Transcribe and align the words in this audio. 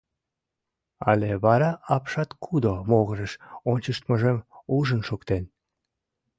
Але 1.11 1.29
вара 1.43 1.71
апшаткудо 1.95 2.73
могырыш 2.89 3.33
ончыштмыжым 3.71 4.37
ужын 4.77 5.01
шуктен? 5.07 5.43